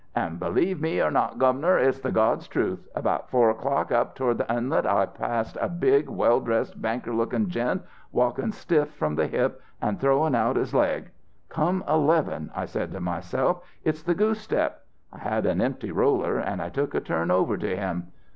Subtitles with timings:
[0.15, 2.87] "'And believe me or not, Governor, it's the God's truth.
[2.95, 7.49] About four o'clock up toward the Inlet I passed a big, well dressed, banker looking
[7.49, 11.11] gent walking stiff from the hip and throwing out his leg.
[11.49, 13.63] "Come eleven!" I said to myself.
[13.83, 17.55] "It's the goose step!" I had an empty roller, and I took a turn over
[17.57, 18.07] to him.